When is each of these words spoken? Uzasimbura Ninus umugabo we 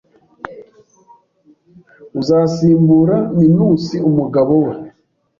Uzasimbura 2.19 3.17
Ninus 3.37 3.85
umugabo 4.09 4.53
we 4.65 4.73